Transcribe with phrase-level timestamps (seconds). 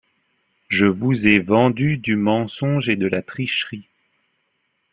[0.67, 3.87] Je vous ai vendu du mensonge et de la tricherie.